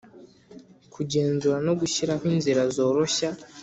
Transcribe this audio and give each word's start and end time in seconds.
kugenzura 0.93 1.57
no 1.67 1.73
gushyiraho 1.79 2.23
inzira 2.33 2.61
zoroshya 2.75 3.29